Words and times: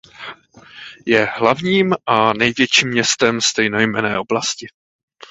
Je 1.05 1.25
hlavním 1.25 1.93
a 2.05 2.33
největším 2.33 2.89
městem 2.89 3.41
stejnojmenné 3.41 4.19
oblasti. 4.19 4.67